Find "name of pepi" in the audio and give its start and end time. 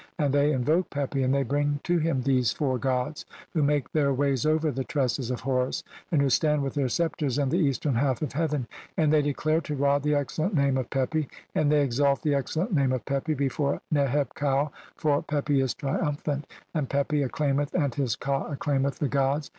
10.55-11.29, 12.73-13.35